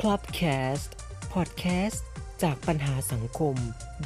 [0.00, 0.40] พลับแค
[0.74, 0.92] สต์
[1.32, 2.06] พอดแคสต์
[2.42, 3.56] จากปัญหาสังคม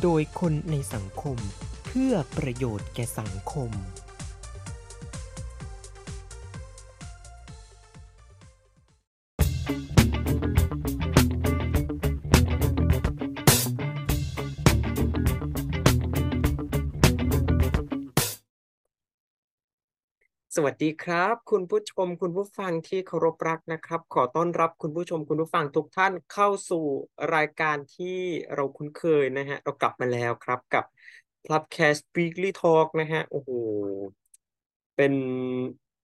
[0.02, 1.38] โดยคนในสังคม
[1.84, 3.70] เพื่อประโยชน์แก่สังคม
[20.64, 26.84] วัสดีครับ คุณผู้ชมคุณผู้ฟังที่เคารพรักนะครับ ขอต้อนรับคุณผู้ชมคุณผู้ฟังทุกท่านเข้าสู่
[27.34, 28.18] รายการที่
[28.54, 30.84] เราคุ้นเคยนะฮะ เรากลับมาแล้วครับกับ
[31.44, 33.50] Clubcast Weekly Talk นะฮะ โอ้โห
[34.96, 35.14] เป็น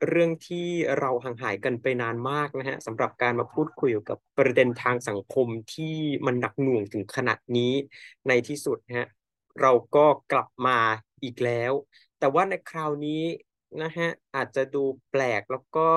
[0.09, 0.67] เรื่องที่
[0.99, 5.97] เราห่างหายกันไปนานมากนะฮะสำหรับการมาพูดคุยกับประเด็นทางสังคมที่
[6.27, 7.73] มันหนักหน่วงถึงขนาดนี้
[8.29, 9.09] ในที่สุดฮะ
[9.61, 10.79] เราก็กลับมา
[11.25, 11.73] อีกแล้ว
[12.19, 13.23] แต่ว่าในคราวนี้
[13.83, 15.89] นะฮะอาจจะดูแปลกแล้วก็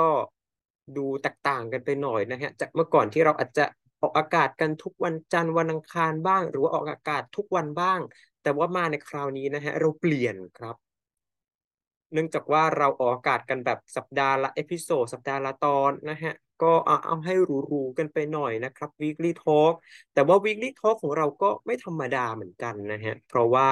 [0.97, 3.65] ดูแตกต่างกันไปหน่อยนะฮะจากเมื่อก่อนที่เราอาจจะ
[4.01, 7.99] ออกอากาศกันทุกวันจันทร์วันอังคารบ้าง หรือว่าออกอากาศทุกวันบ้าง
[8.43, 10.75] แต่ว่ามาในคราวนี้นะฮะเราเปลี่ยนครับ
[12.13, 16.73] เนื่องจากว่าเราออกอากาศกันแบบสัปดาห์ละเอพิโซดสัปดาห์ละตอนนะฮะก็
[17.05, 17.33] เอาให้
[17.71, 19.73] รู้ๆกันไปหน่อยนะครับ weekly talk
[20.13, 23.71] แต่ว่า weekly talk ของเราก็ไม่ธรรมดาเหมือนกันนะฮะเพราะว่า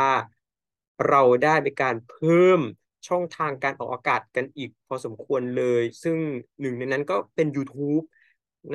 [1.09, 2.61] เราได้มีการเพิ่ม
[3.07, 6.17] ช่องทางการออกอากาศกันอีกพอสมควรเลย ซึ่ง
[6.61, 8.03] หนึ่งในนั้นก็เป็น YouTube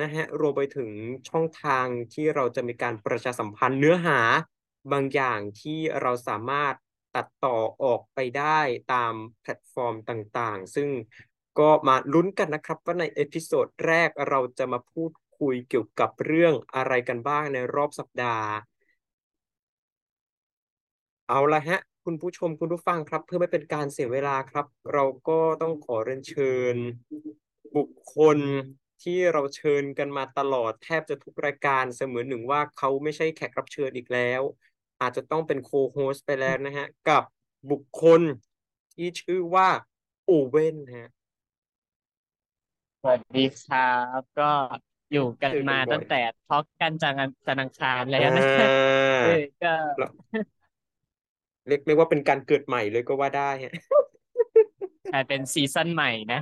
[0.01, 0.89] นะฮะรวมไปถึง
[1.29, 4.19] ช่องทางที่เราจะมีการประชาสัมพันธ์เนื้อหา
[4.91, 6.75] บางอย่างที่เราสามารถ
[7.15, 8.59] ตัดต่อออกไปได้
[8.93, 10.89] ตามแพลตฟอร์มต่างๆ ซึ่ง
[11.59, 18.47] ก็มาลุ้นกันนะครับ ว่าใน episode แรกเราจะมาพูดคุยเกี่ยวกับเรื่องอะไรกันบ้างในรอบสัปดาห์
[21.27, 26.75] เอาละฮะ คุณผู้ชมคุณผู้ฟังครับ เพื่อไม่เป็นการเสียเวลาครับ เราก็ต้องขอเรียนเชิญ
[27.77, 28.37] บุคคล
[29.03, 34.41] ที่เราเชิญกันมาตลอดแทบจะทุกรายการเสมือนหนึ่งว่าเขาไม่ใช่แขกรับเชิญอีกแล้ว
[35.01, 37.23] อาจจะต้องเป็นโคโฮสต์ไปแล้วนะฮะ กับ
[37.71, 38.21] บุคคล
[38.93, 39.69] ที่ชื่อว่า
[40.25, 41.09] โอเว่นฮะ
[43.01, 44.51] สวัสดีครับก็
[45.13, 48.67] อยู่กันเจอกันมาบ่อยตั้งแต่talk กันจังจันทร์อังคารแล้วนะอ่า
[49.25, 50.11] เออก็แล้ว
[51.67, 53.73] เรียกเรียกว่าเป็นการเกิดใหม่เลยก็ว่าได้ฮะ
[55.13, 56.39] กลายเป็น season ใหม่นะ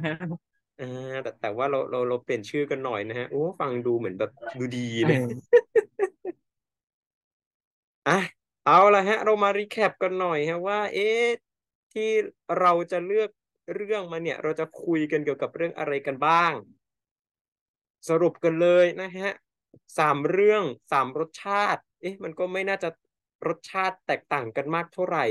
[0.81, 5.19] อ่าแต่แต่ว่าเราเราเราเปลี่ยนชื่อกันหน่อยนะฮะโอ้ฟังดูเหมือนแบบดูดีเอเลย
[8.07, 8.19] ออะ
[8.65, 11.25] เอาละฮะ เรามา recap กันหน่อยฮะว่า เอ๊ะ
[11.93, 12.09] ที่
[12.59, 13.29] เราจะเลือก
[13.75, 16.53] เรื่องมาเนี่ย เราจะคุยกันเกี่ยวกับเรื่องอะไรกันบ้าง
[18.09, 19.29] สรุปกันเลยนะฮะ
[19.97, 22.89] สามเรื่องสามรสชาติ เอ๊ะ มันก็ไม่น่าจะ
[23.47, 25.25] รสชาติแตกต่างกันมากเท่าไหร่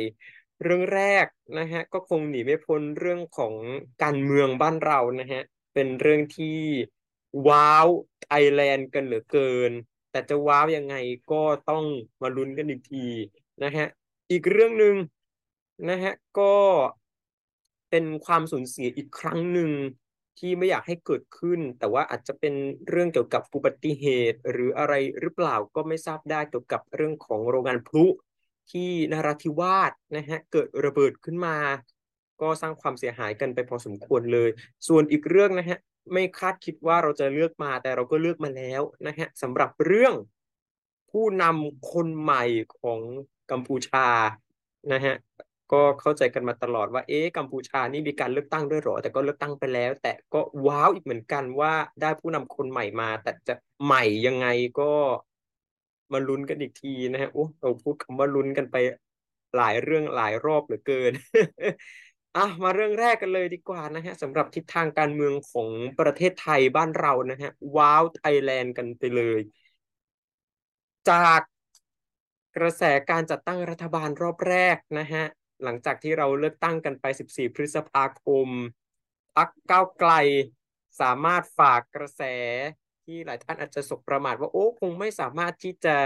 [0.63, 1.27] เรื่องแรก
[1.59, 3.55] นะฮะก็คงหนีไม่พ้นเรื่องของ
[4.03, 5.43] การเมืองบ้านเรานะฮะ
[5.75, 6.59] เป็นเรื่องที่
[7.49, 7.87] ว้าว
[8.29, 9.73] ไอแลนด์กันเหลือเกิน
[10.11, 10.95] แต่จะว้าวยังไง
[11.33, 11.85] ก็ต้อง
[12.23, 13.07] มาลุ้นกันอีกที
[13.63, 13.87] นะฮะ
[14.31, 14.95] อีกเรื่องหนึ่ง
[15.91, 16.55] นะฮะก็
[17.91, 19.71] เป็นความสูญเสียอีกครั้งหนึ่ง
[20.41, 22.55] ที่ไม่อยากให้เกิดขึ้น แต่ว่าอาจจะเป็น
[22.89, 28.05] เรื่องเกี่ยวกับอุบัติเหตุ หรืออะไรหรือเปล่าก็ไม่ทราบได้เกี่ยวกับเรื่องของโรงงานพลุ
[28.71, 31.57] ที่นราธิวาสนะฮะเกิดระเบิดขึ้นมา
[32.41, 34.51] ก็สร้างความเสียหายกันไปพอสมควรเลย
[34.89, 35.79] ส่วนอีกเรื่องนะฮะ
[36.13, 40.15] ไม่คาดคิดว่าเราจะเลือกมาแต่เราก็เลือกมาแล้วนะฮะสำหรับเรื่อง
[41.11, 42.45] ผู้นำคนใหม่
[42.79, 43.01] ของ
[43.51, 44.09] กัมพูชา
[44.93, 45.15] นะฮะ
[45.73, 53.55] ก็เข้าใจกันมาตลอดว่าเอ๊ะกัมพูชานี่มีการเลือกตั้งด้วยหรอ แต่ก็เลือกตั้งไปแล้ว แต่ก็ว้าวอีกเหมือนกันว่าได้ผู้นำคนใหม่มา แต่จะ
[53.85, 54.47] ใหม่ยังไง
[54.81, 54.93] ก็
[56.13, 58.77] มาลุ้นกันอีกทีนะฮะโอ้เราพูดคำว่าลุ้นกันไป
[59.57, 61.13] หลายเรื่องหลายรอบเหลือเกิน
[62.37, 69.41] อะมาเรื่องแรกกันเลยดีกว่านะฮะสำหรับทิศทางการเมืองของประเทศไทยบ้านเรานะฮะว้าวไทยแลนด์กันไปเลย
[71.09, 71.41] จาก
[72.57, 75.25] กระแสการจัดตั้งรัฐบาลรอบแรกนะฮะ
[75.65, 78.49] หลังจากที่เราเลือกตั้งกันไป 14 พฤษภาคม
[79.37, 80.13] พรรคก้าวไกล
[81.01, 82.23] สามารถฝ่ากระแส
[83.05, 85.99] ที่หลายท่านอาจจะสบประมาทว่าโอ้คงไม่สามารถที่จะ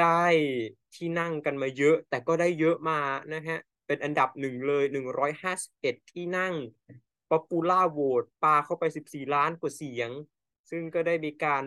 [0.00, 0.24] ได้
[0.94, 3.00] ที่นั่งกันมาเยอะ แต่ก็ได้เยอะมา
[3.34, 4.84] นะฮะ เป็นอันดับหนึ่งเลย
[5.44, 6.54] 151 ที่นั่ง
[7.30, 10.10] popular vote ปาเข้าไป 14 ล้านกว่าเสียง
[10.70, 11.64] ซึ่งก็ได้มีการ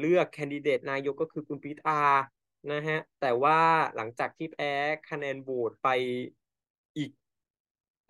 [0.00, 2.00] เลือกแคนดิเดตนายกก็คือคุณพิธา
[2.72, 3.58] นะฮะ แต่ว่า
[3.96, 4.72] หลังจากที่แพ้
[5.10, 5.88] คะแนนโหวตไป
[6.96, 7.10] อีก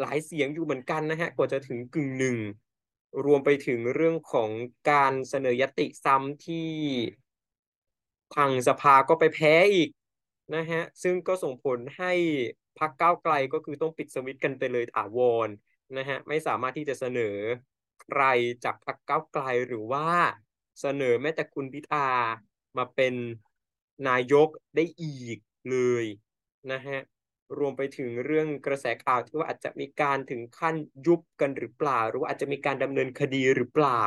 [0.01, 2.37] หลายเสียงอยู่เหมือนกันนะฮะ กว่าจะถึงกึ่งหนึ่ง
[3.25, 4.51] รวมไปถึงเรื่องของ
[4.91, 6.71] การเสนอยติซ้ำที่
[8.35, 9.89] ทางสภาก็ไปแพ้อีก
[10.57, 12.12] นะฮะ ซึ่งก็ส่งผลให้
[12.79, 15.49] พรรคก้าวไกลก็คือต้องปิดสวิตช์กันไปเลยถาวร
[15.97, 17.37] นะฮะ ไม่สามารถที่จะเสนอ
[18.03, 18.23] ใคร
[18.65, 20.07] จากพรรคก้าวไกลหรือว่า
[20.81, 22.09] เสนอแม้แต่คุณพิธา
[22.77, 23.15] มาเป็น
[24.08, 25.38] นายกได้อีก
[25.70, 26.05] เลย
[26.73, 26.99] นะฮะ
[27.58, 30.76] รวมไปถึงเรื่องกระแสข่าวที่ว่าอาจจะมีการถึงขั้น
[31.06, 34.02] ยุบกันหรือเปล่า หรือว่าอาจจะมีการดำเนินคดีหรือเปล่า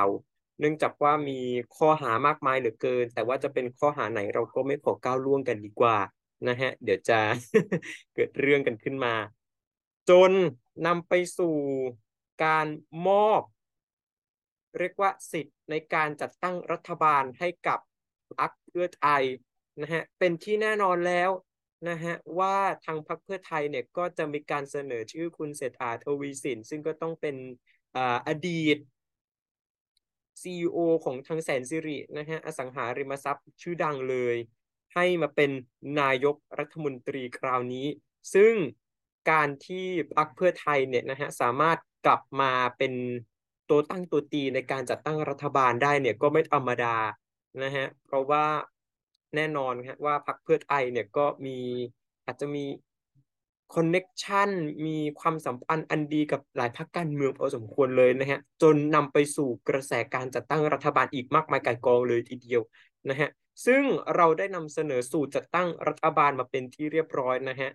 [0.59, 1.39] เนื่องจากว่ามี
[1.75, 5.97] ข้อหามากมายเหลือเกิน แต่ว่าจะเป็นข้อหาไหนเราก็ไม่ขอก้าวล่วงกันดีกว่า
[6.47, 7.19] นะฮะเดี๋ยวจะ
[8.13, 9.13] เกิดเรื่องกันขึ้นมา
[10.09, 10.31] จน
[10.85, 11.55] นำไปสู่
[12.43, 12.67] การ
[13.07, 13.41] มอบ
[14.79, 17.79] เรียกว่าสิทธิ์ในการจัดตั้งรัฐบาลให้กับ
[18.37, 19.23] พรรคเพื่อไทย
[19.81, 21.29] นะฮะเป็นที่แน่นอนแล้ว
[21.89, 27.35] นะฮะว่าทางพรรคเพื่อไทยเนี่ยก็จะมีการเสนอชื่อคุณเศรษฐาทวีสิน ซึ่งก็ต้องเป็น
[28.27, 28.77] อดีต
[30.41, 34.35] CEO ของทางแสนสิรินะฮะอสังหาริมทรัพย์ชื่อดังเลย
[34.93, 35.51] ให้มาเป็น
[36.01, 37.87] นายกรัฐมนตรีคราวนี้
[38.33, 38.53] ซึ่ง
[39.31, 42.93] การที่พรรคเพื่อไทยเนี่ยนะฮะสามารถกลับมาเป็น
[43.69, 46.95] ตัวตั้งตัวตีในการจัดตั้งรัฐบาลได้เนี่ยก็ไม่ธรรมดา
[47.63, 48.45] นะฮะเพราะว่า
[49.35, 51.57] แน่นอนฮะว่าพรรคเพื่อไทยเนี่ยก็มี
[52.25, 52.65] อาจจะมี
[53.75, 54.49] คอนเน็กชัน
[54.85, 62.61] มีความสัมพันธ์อันดีกับหลายพรรคการเมืองพอสมควรเลยนะฮะจนนำไปสู่กระแสการจัดตั้งรัฐบาลอีกมากมายก่ายกองเลยทีเดียว
[63.09, 63.29] นะฮะ
[63.65, 63.83] ซึ่ง
[64.15, 67.69] เราได้นำเสนอสูตรจัดตั้งรัฐบาลมาเป็นที่เรียบร้อยนะฮะ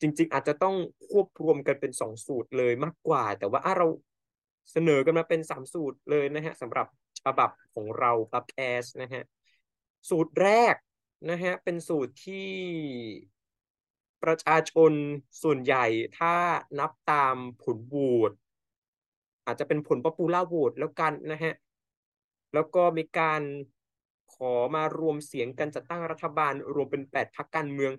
[0.00, 0.76] จริง ๆ อาจจะต้อง
[1.08, 3.86] ควบรวมกันเป็นสองสูตรเลยมากกว่า แต่ว่าเรา
[4.72, 6.86] เสนอกันมาเป็นสามสูตรเลยนะฮะสำหรับ
[7.24, 9.22] ฉบับของเราครับแอสนะฮะ
[10.08, 10.74] สูตรแรก
[11.30, 12.48] นะฮะเป็นสูตรที่
[14.22, 14.92] ประชาชน
[15.42, 15.84] ส่วนใหญ่
[16.18, 16.34] ถ้า
[16.78, 17.96] นับตามผลโหว
[18.30, 18.32] ต
[19.46, 21.54] อาจจะเป็นผลป๊อปปูล่าโหวตแล้วกันนะฮะ
[22.54, 23.42] แล้วก็มีการ
[24.34, 27.92] ขอมารวมเสียงกันจัดตั้งรัฐบาล รวมเป็นแปดพรรคการเมือง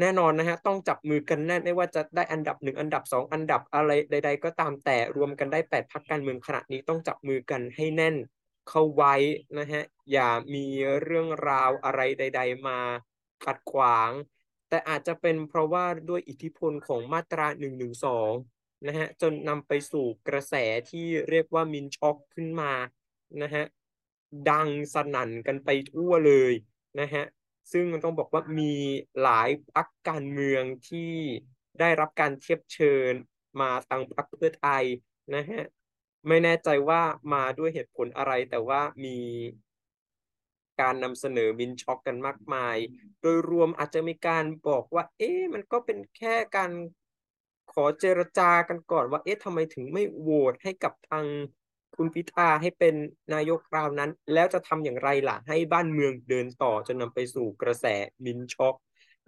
[0.00, 8.16] แน่นอนนะฮะต้องจับมือกันแน่ไม่ว่าจะได้อันดับหนึ่งอันดับสองอันดับอะไรใด ๆ ก็ตามแต่รวมกันได้แปดพรรคการเมืองขณะนี้ต้องจับมือกันให้แน่น
[8.68, 9.14] เข้าไว้
[9.58, 10.66] นะฮะอย่ามี
[11.02, 12.78] เรื่องราวอะไรใด ๆ มา
[13.44, 14.10] ขัดขวาง
[14.68, 18.32] แต่อาจจะเป็นเพราะว่าด้วยอิทธิพลของมาตราหนึ่งหนึ่งสอง
[18.86, 20.54] นะฮะจนนำไปสู่กระแส
[20.90, 22.72] ที่เรียกว่ามินช็อกขึ้นมา
[23.42, 23.64] นะฮะ
[24.50, 26.52] ดังสนั่นกันไปทั่วเลย
[27.00, 27.24] นะฮะ
[27.72, 28.72] ซึ่งมันต้องบอกว่ามี
[29.22, 31.12] หลายพรรคการเมืองที่
[31.80, 33.12] ได้รับการเทียบเชิญ
[33.60, 34.84] มาทางพรรคเพื่อไทย
[35.34, 35.62] นะฮะ
[36.28, 37.02] ไม่แน่ใจว่า
[37.34, 39.18] มาด้วยเหตุผลอะไร แต่ว่ามี
[40.80, 42.76] การนำเสนอมินช็อกกันมากมาย
[43.20, 46.70] โดยรวมอาจจะมีการบอกว่า เอ๊ะมันก็เป็นแค่การ
[47.72, 51.26] ขอเจรจากันก่อนว่าเอ๊ะทำไมถึงไม่โหวตให้กับทาง
[51.96, 52.94] คุณพิธาให้เป็น
[53.34, 57.86] นายกราวนั้น แล้วจะทำอย่างไรล่ะ ให้บ้านเมืองเดินต่อจนนำไปสู่กระแส
[58.24, 58.74] มินช็อก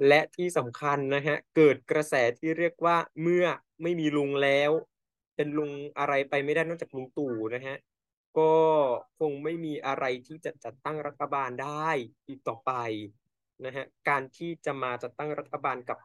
[0.09, 3.47] และที่สำคัญนะฮะ เกิดกระแสที่เรียกว่าเมื่อ
[3.83, 4.71] ไม่มีลุงแล้ว
[5.37, 7.76] เป็นลุงอะไรไปไม่ได้นอกจากลุงตู่นะฮะ
[8.38, 8.52] ก็
[9.19, 11.88] คงไม่มีอะไรที่จะจัดตั้งรัฐบาลได้
[12.29, 12.73] อีกต่อไป
[13.64, 15.99] นะฮะการที่จะมาจัดตั้งรัฐบาลกับ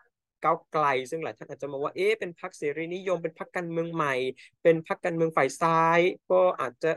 [0.43, 4.15] ก้าวไกล ซึ่งหลายท่านอาจจะมองว่าเอ๊ะเป็นพรรคเสรีนิยมเป็นพรรคการเมืองใหม่
[4.63, 5.99] เป็นพรรคการเมืองฝ่ายซ้าย
[6.31, 6.91] ก็อาจจะ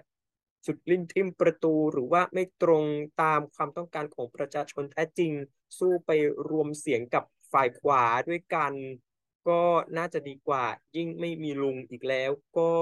[0.67, 2.85] สุดลิ้นทิ่มประตูหรือว่าไม่ตรง
[3.23, 5.33] ตามความต้องการของประชาชนแท้จริง
[5.79, 6.11] สู้ไป
[6.49, 8.73] รวมเสียงกับฝ่ายขวาด้วยกัน
[9.51, 9.63] ก็
[9.99, 10.65] น่าจะดีกว่า
[10.97, 12.73] ยิ่งไม่มีลุงอีกแล้ว ก็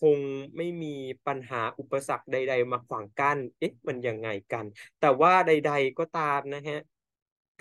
[0.00, 0.18] คง
[0.56, 0.94] ไม่มี
[1.26, 4.64] ปัญหาอุปสรรคใด ๆ มาขวางกั้นเอ๊ะมันยังไงกัน
[5.00, 6.78] แต่ว่าใด ๆก็ตามนะฮะ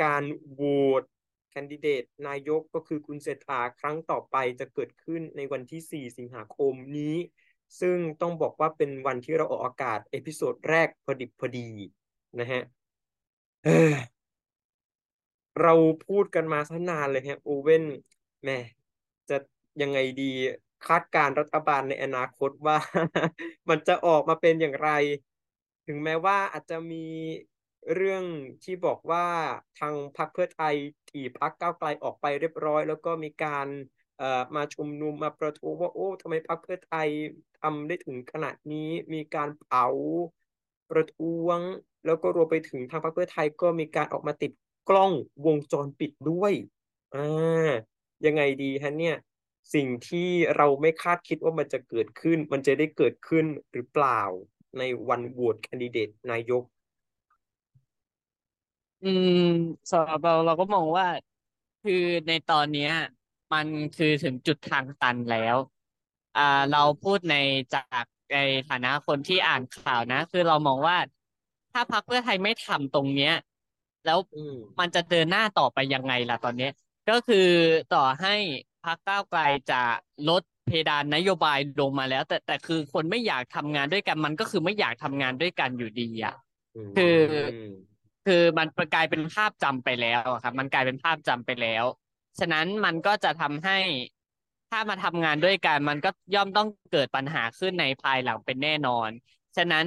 [0.04, 0.64] การโหว
[1.02, 1.04] ต
[1.50, 7.16] แคนดิเดตนายกก็คือคุณเศรษฐาครั้งต่อไปจะเกิดขึ้นในวันที่ 4 สิงหาคมนี้
[7.80, 11.70] ซึ่งต้องบอกว่าเป็นวันที่เราออกอากาศ episode แรกพอดิบพอดี
[12.40, 12.62] นะฮะ
[15.60, 15.70] เรา
[16.04, 17.84] พูดกันมาซะนานเลยฮะโอเว่น
[18.42, 18.54] แหม่
[19.30, 19.34] จะ
[19.82, 20.24] ยังไงดี
[20.84, 22.78] คาดการณ์รัฐบาลในอนาคตว่า
[23.70, 24.90] มันจะออกมาเป็นอย่างไร
[25.86, 26.98] ถึงแม้ว่าอาจจะมี
[27.94, 28.24] เรื่อง
[28.64, 29.26] ที่บอกว่า
[29.76, 30.76] ทางพรรคเพื่อไทย
[31.08, 33.68] ถีบพรรคก้าวไกลออกไปเรียบร้อย แล้วก็มีการ
[34.18, 37.10] เอ่อมาชุมนุมมาประท้วงว่าโอ้ทำไมพรรคเพื่อไทย
[37.56, 39.86] ทำได้ถึงขนาดนี้มีการเผา
[40.90, 41.60] ประท้วง
[42.06, 44.52] แล้วก็รวมไปถึงทางพรรคเพื่อไทยก็มีการออกมาติด
[44.92, 45.12] กล้อง
[45.46, 46.54] วงจรปิดด้วย
[47.16, 47.70] อ่า
[48.26, 49.18] ยังไงดีฮะเนี่ย
[49.74, 54.22] สิ่งที่เราไม่คาดคิดว่ามันจะเกิดขึ้น มันจะได้เกิดขึ้นหรือเปล่า
[54.78, 56.64] ในวันโหวตแคนดิเดตนายก
[59.04, 59.12] อื
[59.44, 59.48] ม
[59.92, 61.08] สำหรับเราเราก็มองว่า
[61.84, 62.92] คือในตอนเนี้ย
[63.54, 63.68] มัน
[63.98, 65.58] คือถึงจุดทางตันแล้ว
[66.38, 67.36] อ่า เราพูดใน
[67.74, 68.38] จากใน
[68.70, 70.98] ฐานะคนที่อ่านข่าวนะ คือเรามองว่า
[71.72, 73.34] ถ้าพรรคเพื่อไทยไม่ทำตรงเนี้ย
[74.06, 76.70] แล้วอืมมันจะเดินหน้าต่อไปยังไงล่ะตอนเนี้ย
[77.08, 77.38] ก็คือ
[77.90, 78.30] ต่อให้
[78.84, 79.40] พรรคก้าวไกล
[79.70, 79.76] จะ
[80.26, 86.34] ลดเพดานนโยบายลงมาแล้ว แต่แต่คือคนไม่อยากทำงานด้วยกัน มันก็คือไม่อยากทำงานด้วยกันอยู่ดีอะ
[86.96, 87.72] คือม
[88.26, 91.86] คือมันกลายเป็นภาพจำไปแล้วอะครับ มันกลายเป็นภาพจำไปแล้ว
[92.40, 93.78] ฉะนั้นมันก็จะทำให้
[94.70, 99.10] ถ้ามาทำงานด้วยกัน มันก็ย่อมต้องเกิดปัญหาขึ้นในภายหลังเป็นแน่นอน
[99.58, 99.86] ฉะนั้น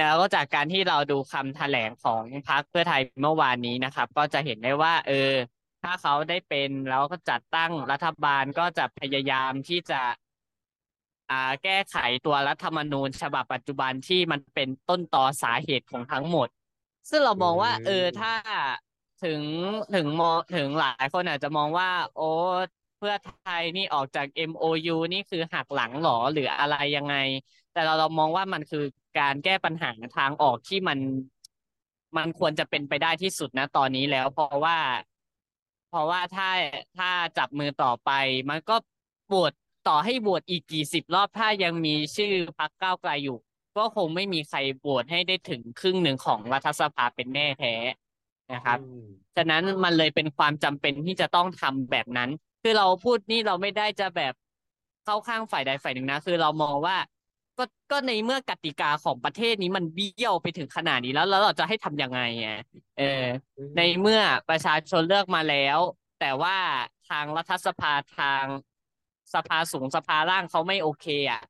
[0.00, 5.30] แล้วก็จากการที่เราดูคำแถลงของพรรคเพื่อไทยเมื่อวานนี้นะครับ ก็จะเห็นได้ว่า เออ
[5.82, 10.00] ถ้าเขาได้เป็นแล้วก็จัดตั้งรัฐบาลก็จะพยายามที่จะ
[11.30, 16.48] อ่าแก้ไขตัวรัฐธรรมนูญ ฉบับปัจจุบันที่มันเป็นต้นตอสาเหตุของทั้งหมด
[17.10, 18.32] ซึ่งเรามองว่า เออถ้า
[19.24, 19.42] ถึง
[19.94, 22.22] ถึงมองถึงหลายคนอาจจะมองว่า โอ้
[22.98, 23.28] เพื่อไท
[23.60, 27.14] ยนี่ออกจาก MOU นี่คือหักหลังหรอหรืออะไรยังไง
[27.72, 28.84] แต่เราเรามองว่ามันคือ
[29.18, 30.98] การแก้ปัญหาทางออกที่มัน
[32.16, 34.78] มันควรจะเป็นไปได้ที่สุดนะตอนนี้แล้ว เพราะว่า
[35.90, 36.48] เพราะว่าถ้า
[36.98, 38.10] ถ้าจับมือต่อไป
[38.50, 38.76] มันก็
[39.28, 39.52] โหวต
[39.88, 43.38] ต่อให้โหวตอีกกี่สิบรอบถ้ายังมีชื่อพรรคก้าวไกลอยู่
[43.76, 47.74] ก็คงไม่มีใครโหวตให้ได้ถึงครึ่งหนึ่งของรัฐสภาเป็นแน่แท้
[48.52, 52.30] นะครับอืมฉะนั้นมันเลยเป็นความจำเป็นที่จะต้องทำแบบนั้น
[52.62, 54.34] คือเราพูดนี่เราไม่ได้จะแบบ
[55.04, 56.96] เข้าข้างฝ่ายใดฝ่ายหนึ่งนะ คือเรามองว่า
[57.60, 62.56] ก็ก็ในเมื่อกติกาของประเทศนี้มันเบี้ยวไปถึงขนาดนี้แล้ว แล้วเราจะให้ทำยังไงอะ
[62.98, 63.24] เออ
[63.76, 65.78] ในเมื่อประชาชนเลือกมาแล้ว
[66.20, 66.56] แต่ว่า
[67.08, 68.46] ทางรัฐสภาทาง
[69.34, 71.42] สภาสูงสภาล่างเขาไม่โอเคอะ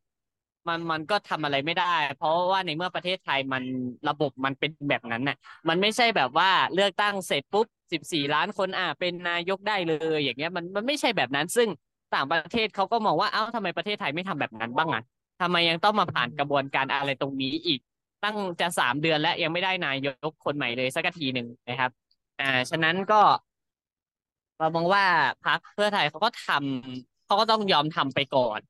[0.69, 3.62] มันมันก็ทำอะไรไม่ได้ เพราะว่าในเมื่อประเทศไทยมัน
[4.09, 5.37] ระบบมันเป็นแบบนั้นน่ะ
[5.69, 11.69] มันไม่ใช่แบบว่าเลือกตั้งเสร็จปุ๊บสิบสี่ล้านคนอะเป็นนายกได้เลย อย่างเงี้ยมันมันไม่ใช่แบบนั้น ซึ่ง
[12.14, 15.02] ต่างประเทศเขาก็มองว่าเอ้าทำไมประเทศไทยไม่ทำแบบนั้นบ้างอะ
[15.40, 17.80] ทำไมยังต้องมาผ่านกระบวนการอะไรตรงนี้อีก
[18.23, 21.90] ตั้งจะสามเดือนแล้วยังไม่ได้นายกคนใหม่เลยสักทีหนึ่งนะครับ
[22.40, 23.20] อ่า ฉะนั้นก็
[24.59, 25.04] เรามองว่า
[25.44, 28.61] พรรคเพื่อไทยเขาก็ทำเขาก็ต้องยอมทำไปก่อน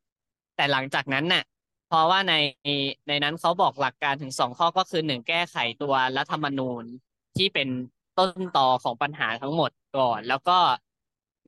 [0.56, 1.42] แต่หลังจากนั้นน่ะ
[1.86, 2.34] เพราะว่าใน
[3.08, 6.84] ในนั้นเขาบอกหลักการถึงสองข้อก็คือหนึ่งแก้ไขตัวรัฐธรรมนูญ
[7.36, 7.68] ที่เป็น
[8.18, 10.58] ต้นตอของปัญหาทั้งหมดก่อน แล้วก็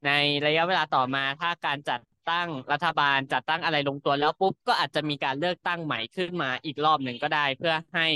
[0.06, 0.10] ใน
[0.46, 2.00] ระยะเวลาต่อมาถ้าการจัด
[2.30, 8.08] ตั้งรัฐบาลจัดตั้งอะไรลงตัวแล้วปุ๊บก็อาจจะมีการเลือกตั้งใหม่ขึ้นมาอีกรอบหนึ่งก็ได้ เพื่อให้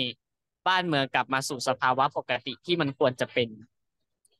[0.68, 3.48] บ้านเมืองกลับมาสู่สภาวะปกติที่มันควรจะเป็น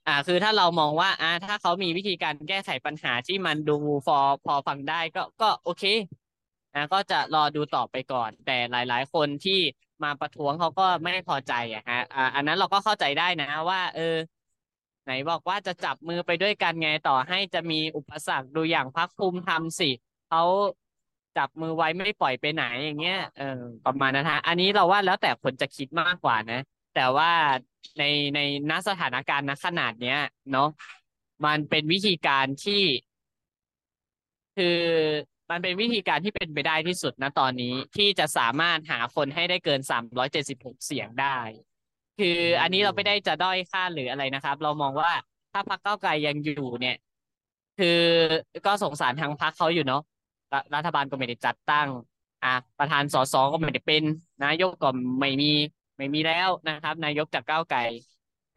[0.07, 5.85] อ่า คือถ้าเรามองว่าอ่าถ้าเขามีวิธีการแก้ไขปัญหาที่มันดูพอพอฟังได้ก็ก็โอเค
[6.75, 9.61] นะก็จะรอดูต่อไปก่อน แต่หลาย ๆ คนที่
[10.05, 14.15] มาประท้วงเขาก็ไม่พอใจอะฮะอ่าอันนั้นเราก็เข้าใจได้นะว่า เออ
[15.07, 19.91] ไหนบอกว่าจะจับมือไปด้วยกันไงต่อให้จะมีอุปสรรคดูอย่างพรรคภูมิธรรมสิ
[20.29, 20.43] เขา
[21.37, 26.61] จับมือไว้ไม่ปล่อยไปไหนอย่างเงี้ยเออประมาณนั้นฮะอันนี้เราว่าแล้วแต่คนจะคิดมากกว่านะ
[26.95, 27.31] แต่ว่า
[27.99, 28.03] ใน
[28.35, 30.19] ในณสถานการณ์ณขนาดเนี้ย
[30.53, 30.69] เนาะ
[31.45, 32.83] มันเป็นวิธีการที่
[34.57, 34.81] คือ
[35.51, 41.39] มันเป็นวิธีการที่เป็นไปได้ที่สุดนะตอนนี้ที่จะสามารถหาคนให้ได้เกินสามร้อยเจ็ดสิบหกเสียงได้
[42.17, 42.27] คือ
[42.61, 45.11] อันนี้เราไม่ได้จะด้อยค่าหรืออะไรนะครับ เรามองว่า
[45.53, 46.95] ถ้าพรรคก้าวไกลยังอยู่เนี่ย
[47.77, 47.87] คือ
[48.67, 50.01] ก็สงสารทางพรรคเขาอยู่เนาะ
[50.75, 51.89] รัฐบาลก็ไม่ได้จัดตั้ง
[52.43, 54.03] อะประธานสสก็ไม่ได้เป็น
[54.43, 54.89] นายกก็
[55.21, 55.47] ไม่มี
[55.99, 57.79] ไม่มีแล้วนะครับ นายกจากก้าวไกล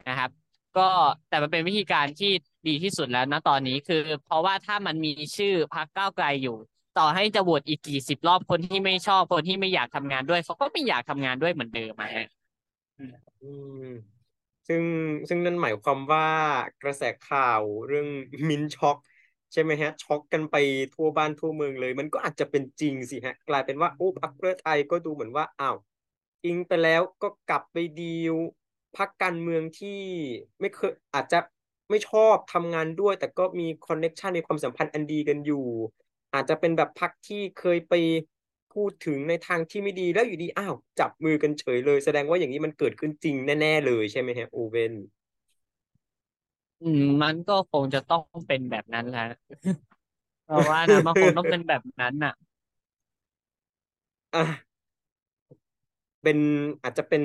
[0.08, 0.30] นะครับ
[0.76, 0.88] ก็
[1.28, 2.32] แต่มันเป็นวิธีการที่
[2.66, 6.56] ดีที่สุดแล้วนะตอนนี้คือ เพราะว่าถ้ามันมีชื่อพรรคก้าวไกลอยู่
[6.98, 12.26] ต่อให้จะโหวตอีกกี่สิบรอบคนที่ไม่ชอบคนที่ไม่อยากทำงานด้วยเขาก็ไม่อยากทำงานด้วยเหมือนเดิมอะฮะ
[13.42, 13.46] อื
[13.82, 13.84] ม
[14.68, 14.84] ซึ่ง
[15.28, 16.26] ซึ่งนั่นหมายความว่า
[16.82, 18.08] กระแสข่าวเรื่อง
[18.48, 18.96] มินช็อก
[19.52, 20.56] ใช่ไหมฮะ ช็อกกันไป
[20.92, 25.76] ทั่วบ้านทั่วเมืองเลย มันก็อาจจะเป็นจริงสิฮะ กลายเป็นว่าโอ้พรรคเพื่อไทยก็ดูเหมือนว่าอ้าว
[26.44, 28.34] อิงไปแล้วก็กลับไปดีล
[28.96, 29.88] พรรคการเมืองที่
[30.60, 31.38] ไม่เคยอาจจะ
[31.90, 35.66] ไม่ชอบทำงานด้วย แต่ก็มีคอนเน็กชันในความสัมพันธ์อันดีกันอยู่
[36.32, 37.92] อาจจะเป็นแบบพรรคที่เคยไป
[38.74, 44.92] พูดถึงในทางที่ไม่ดีแล้วอยู่ดีอ้าวจับมือกันเฉยเลย แสดงว่าอย่างนี้มันเกิดขึ้นจริงแน่ ๆ เลยใช่ไหมฮะโอเวน
[46.80, 49.20] อืมมันก็คงจะต้องเป็นแบบนั้นแหละ
[50.44, 52.32] เพราะว่านะมันคงต้องเป็นแบบนั้นน่ะ
[54.34, 54.44] อะ
[56.22, 56.38] เป็น
[56.82, 57.22] อาจจะเป็น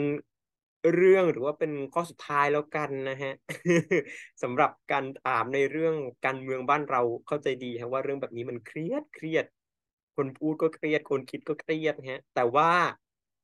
[0.94, 3.32] เรื่องหรือว่าเป็นข้อสุดท้ายแล้วกันนะฮะ
[4.44, 9.46] สำหรับการถามในเรื่องการเมืองบ้านเราเข้าใจดีฮะว่าเรื่องแบบนี้มันเครียดเครียด
[10.15, 12.72] คนพูดก็เครียด คนคิดก็เครียดฮะ แต่ว่า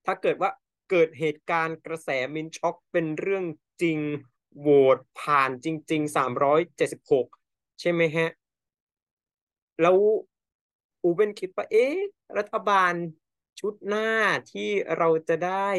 [0.05, 0.49] ถ้าเกิดว่า
[0.89, 3.45] เกิดเหตุการณ์กระแสมินช็อกเป็นเรื่อง
[3.81, 3.99] จริง
[4.59, 7.27] โหวตผ่านจริงๆสามร้อยเจ็ดสิบหก
[7.79, 8.29] ใช่ไหมฮะ
[9.81, 9.97] แล้ว
[11.03, 11.95] อูเบนคิดว่าเอ๊ะ
[12.37, 12.93] รัฐบาล
[13.59, 14.09] ชุดหน้า
[14.51, 15.69] ที่เราจะได้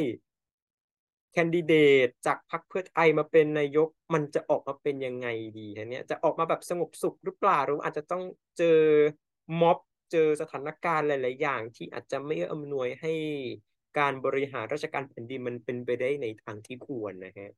[1.33, 1.75] แคนดิเด
[2.07, 8.23] ตจากพรรคเพื่อไทยมาเป็นนายกมันจะออกมาเป็นยังไงดีฮะเนี่ยจะออกมาแบบสงบสุขหรือเปล่าหรืออาจจะต้อง
[8.59, 8.81] เจอ
[9.61, 9.79] ม็อบ
[10.13, 13.13] เจอสถานการณ์หลาย ๆ อย่าง ที่อาจจะไม่เอื้ออำนวยให้
[13.99, 17.51] การบริหารราชการแผ่นดินมันเป็นไปได้ในทางที่ควรนะฮะ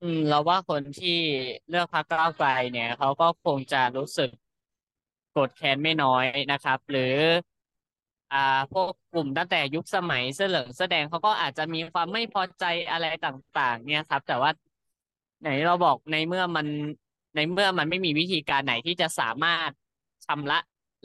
[0.00, 1.10] อืมเราว่าคนที่
[1.68, 4.30] เลือกพรรคก้าวไกลเนี่ยเขาก็คงจะรู้สึก
[5.30, 7.02] โกรธแค้นไม่น้อยนะครับ หรือ
[8.30, 8.38] อ่า
[8.72, 14.50] พวกกลุ่มตั้งแต่ยุคสมัยเสื้อเหลืองเสื้อแดงเขาก็อาจจะมีความไม่พอใจอะไรต่าง ๆ เนี่ยครับ แต่ว่า
[15.40, 16.66] ไหนเราบอกในเมื่อมัน
[17.34, 19.72] ในเมื่อมันไม่มีวิธีการไหนที่จะสามารถ
[20.26, 20.58] ชำระ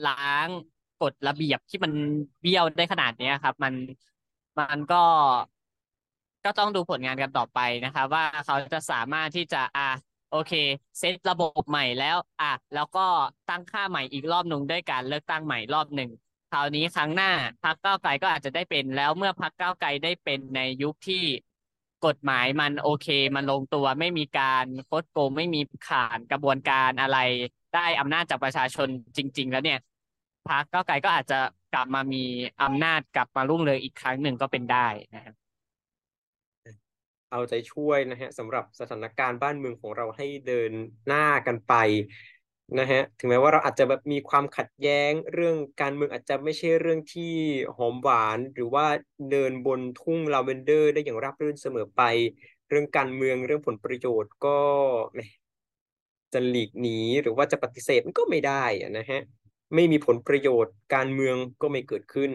[0.04, 0.14] ล้า
[0.46, 0.48] ง
[0.98, 1.92] กฎระเบียบที่มัน
[2.40, 3.74] เบี้ยวได้ขนาดเนี้ยครับ มัน
[4.58, 4.96] มันก็
[6.44, 9.88] ก็ต้องดูผลงานกันต่อไปนะครับ ว่าเขาจะสามารถที่จะอะ
[10.30, 10.52] โอเค
[10.98, 13.06] เซตระบบใหม่แล้ว อะแล้วก็
[13.48, 16.10] ตั้งค่าใหม่อีกรอบหนึ่งด้วยการเลือกตั้งใหม่รอบหนึ่ง
[16.48, 17.30] คราวนี้ครั้งหน้า
[17.62, 21.16] พรรคก้าวไกลก็อาจจะได้เป็นแล้วเมื่อพรรคก้าวไกลได้เป็นในยุคที่
[22.06, 23.06] กฎหมายมันโอเค
[23.36, 27.16] มันลงตัวไม่มีการคดโกงไม่มีข่านกระบวนการอะไร
[27.72, 29.78] ได้อำนาจจากประชาชนจริง ๆ แล้วเนี่ย
[30.48, 31.38] พรรคก้าไกลก็อาจจะ
[31.74, 32.24] กลับมามี
[32.62, 35.34] อำนาจกลับมารุ่งเรืองอีกครั้งหนึ่งก็เป็นได้นะครับ
[37.30, 40.72] เอาใจช่วยนะฮะสำหรับสถานการณ์บ้านเมืองของเราให้เดิน
[41.06, 41.74] หน้ากันไป
[42.78, 47.32] นะฮะถึงแม้ว่าเราอาจจะแบบมีความขัดแย้งเรื่องการเมืองอาจจะไม่ใช่เรื่องที่
[47.76, 48.86] หอมหวาน หรือว่า
[49.30, 52.02] เดินบนทุ่งลาเวนเดอร์ ได้อย่างราบรื่นเสมอไป
[52.68, 54.48] เรื่องการเมืองเรื่องผลประโยชน์ก็
[55.12, 55.20] แหม
[56.32, 58.64] จะหลีกหนีหรือว่าจะปฏิเสธมันก็ไม่ได้
[58.98, 59.20] นะฮะ
[59.74, 62.30] ไม่มีผลประโยชน์การเมืองก็ไม่เกิดขึ้น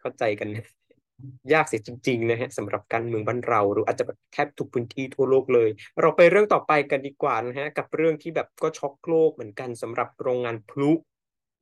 [0.00, 0.48] เข้าใจกัน
[1.52, 10.92] ยากเสียจริง ๆ นะฮะสำหรับการเมืองบ้านเราหรืออาจจะแบบแทบทุกพื้นที่ทั่วโลกเลย เราไปเรื่องต่อไปกันดีกว่านะฮะกับเรื่องที่แบบก็ช็อกโลกเหมือนกันสำหรับโรงงานพลุ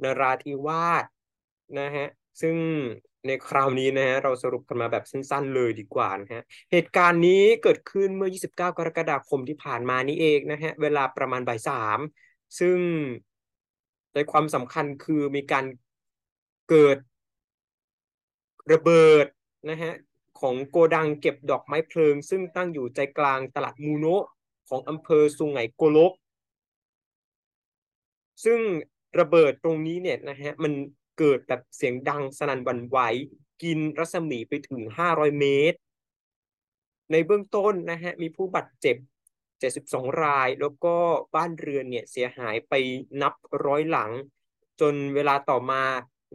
[0.03, 1.05] นราธิวาส
[1.81, 2.07] นะฮะ
[2.41, 2.57] ซึ่ง
[3.27, 11.99] ในคราวนี้นะฮะเราสรุปกันมาแบบสั้นๆเลยดีกว่านะฮะเหตุการณ์นี้เกิดขึ้นเมื่อ 29 กรกฎาคมที่ผ่านมานี้เองนะฮะเวลาประมาณบ่ายสาม
[12.59, 12.79] ซึ่ง
[14.15, 15.65] ในความสำคัญคือมีการ
[16.71, 16.97] เกิด
[18.73, 19.27] ระเบิด
[19.71, 19.93] นะฮะ
[20.41, 24.25] ของโกดังเก็บดอกไม้เพลิง ซึ่งตั้งอยู่ใจกลางตลาดมูโนะ
[24.69, 26.13] ของอำเภอสุงไหงโกลก
[28.45, 28.61] ซึ่ง
[29.21, 30.73] ระเบิดตรงนี้เนี่ยนะฮะมัน
[31.19, 32.99] เกิดแบบเสียงดังสนั่นหวั่นไหว
[33.63, 35.79] กินรัศมีไปถึง 500 เมตร
[37.13, 38.97] ในเบื้องต้นนะฮะมีผู้บาดเจ็บ
[39.55, 40.95] 72 ราย แล้วก็
[41.35, 42.75] บ้านเรือนเนี่ยเสียหายไป
[43.23, 43.35] นับ
[43.67, 44.11] ร้อยหลัง
[44.81, 45.85] จนเวลาต่อมา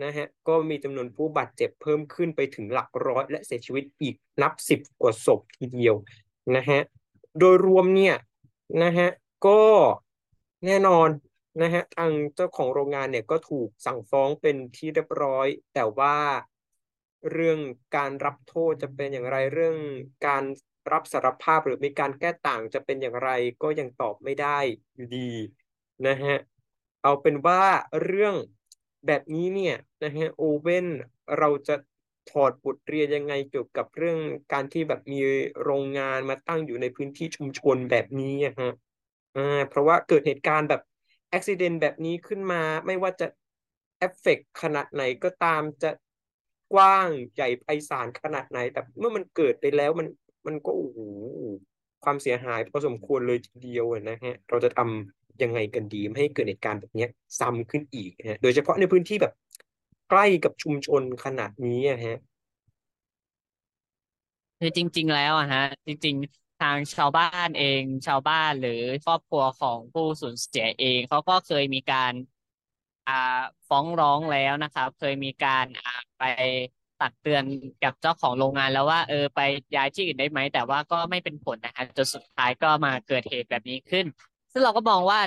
[0.03, 5.95] นะฮะก็มีจำนวนผู้บาดเจ็บเพิ่มขึ้นไปถึงหลักร้อย และเสียชีวิตอีกนับสิบกว่าศพทีเดียว
[6.55, 6.81] นะฮะ
[7.39, 8.15] โดยรวมเนี่ย
[8.83, 9.09] นะฮะ
[9.47, 9.61] ก็
[10.65, 11.09] แน่นอน
[11.61, 16.17] นะฮะทางเจ้าของโรงงานเนี่ยก็ถูกสั่งฟ้องเป็นที่เรียบร้อย แต่ว่า
[17.31, 17.59] เรื่อง
[17.95, 19.77] การรับโทษจะเป็นอย่างไรเรื่อง
[20.27, 20.43] การ
[20.91, 23.29] รับสารภาพหรือมีการแก้ต่างจะเป็นอย่างไร
[23.63, 24.59] ก็ยังตอบไม่ได้
[24.95, 25.31] อยู่ดี
[26.07, 26.35] นะฮะ
[27.03, 27.61] เอาเป็นว่า
[28.03, 28.35] เรื่อง
[29.07, 30.87] แบบนี้เนี่ยนะฮะโอเว่น
[31.37, 31.75] เราจะ
[32.31, 34.19] ถอดบทเรียนยังไงเกี่ยวกับเรื่อง
[34.53, 35.19] การที่แบบมี
[35.63, 38.71] โรงงานมาตั้งอยู่ในพื้นที่ชุมชนแบบนี้ฮะ
[39.35, 40.81] อ่าเพราะว่าเกิดเหตุการณ์แบบ
[41.33, 43.25] อุบิเหตุแบบนี้ขึ้นมา ไม่ว่าจะ
[43.99, 45.91] เอฟเฟกขนาดไหนก็ตามจะ
[46.73, 50.07] กว้างใหญ่ไพศาลขนาดไหน แต่เมื่อมันเกิดไปแล้วมัน
[50.47, 50.99] มันก็โอ้โห
[52.03, 57.07] ความเสียหายพอสมควรเลยทีเดียวนะฮะ เราจะทำยังไงกันดีไม่ให้เกิดเหตุการณ์แบบนี้
[57.39, 59.33] ซ้ำขึ้นอีกฮะ โดยเฉพาะในพื้นที่แบบ
[60.09, 62.17] ใกล้กับชุมชนขนาดนี้ฮะ
[64.59, 66.15] คือจริง ๆ แล้วอะฮะ จริง
[66.59, 72.13] ทางชาวบ้านเองชาวบ้านหรือครอบครัวของผู้สูญเสียเองเขาก็เคยมีการ
[73.07, 73.13] อ่า
[73.67, 76.23] ฟ้องร้องแล้วนะครับ เคยมีการอ่าไป
[76.99, 77.43] ตักเตือน
[77.83, 79.39] กับเจ้าของโรงงานแล้วว่าเออไป
[79.75, 84.05] ย้ายที่อื่นได้ไหม แต่ว่าก็ไม่เป็นผลนะฮะจนสุดท้ายก็มาเกิดเหตุแบบนี้ขึ้น
[84.51, 85.19] ซึ่งเราก็มองว่า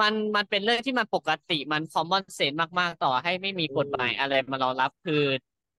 [0.00, 5.22] มันมันเป็นเรื่องที่มันปกติมัน common sense มาก ๆ ต่อให้ไม่มีกฎหมายอะไรมารองรับคือ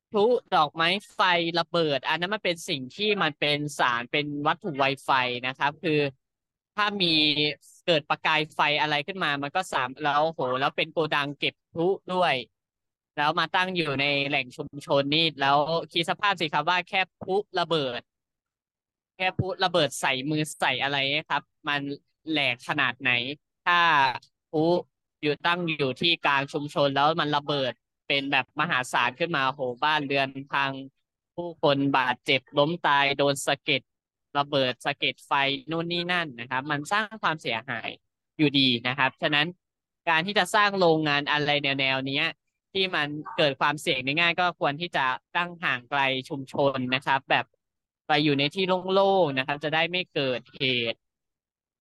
[0.10, 1.22] พลุดอกไม้ไฟ
[1.60, 5.10] ระเบิด อันนั้นมันเป็นสิ่งที่มันเป็นสารเป็นวัตถุไวไฟ
[5.48, 6.00] นะครับ คือ
[6.76, 7.08] ถ้ามี
[7.86, 12.36] เกิดประกายไฟอะไรขึ้นมา มันก็สามแล้วโห แล้วเป็นโกดังเก็บพลุด้วย
[13.16, 15.58] แล้วมาตั้งอยู่ในแหล่งชุมชนนี่แล้ว
[15.92, 18.02] คิดสภาพสิครับว่าแค่พลุระเบิด
[19.16, 20.98] แค่พลุระเบิดใส่มือใส่อะไร
[21.30, 21.82] ครับ มัน
[22.30, 23.10] แหลกขนาดไหน
[23.64, 23.76] ถ้า
[24.50, 24.60] พลุ
[25.22, 27.74] อยู่ตั้งอยู่ที่กลางชุมชนแล้วมันระเบิด
[28.08, 30.72] เป็นแบบมหาศาลขึ้นมาโหบ้านเรือนพัง
[31.36, 33.82] ผู้คนบาดเจ็บล้มตายโดนสะเก็ด
[34.38, 35.32] ระเบิดสะเก็ดไฟ
[35.72, 37.90] นู่นนี่นั่นนะครับ มันสร้างความเสียหาย
[38.38, 39.48] อยู่ดีนะครับ ฉะนั้น
[40.10, 42.22] การที่จะสร้างโรงงานอะไรแนวแนวนี้
[42.74, 47.46] ที่มันเกิดความเสี่ยงได้ง่ายก็ควรที่จะตั้งห่างไกลชุมชนนะครับ แบบ
[48.08, 51.00] ไปอยู่ในที่โล่งๆนะครับ จะได้ไม่เกิดเหตุ